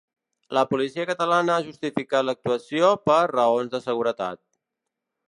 La 0.57 0.61
policia 0.69 1.03
catalana 1.09 1.57
ha 1.57 1.65
justificat 1.67 2.27
l’actuació 2.29 2.89
per 3.11 3.21
‘raons 3.35 3.71
de 3.75 3.83
seguretat’. 3.85 4.43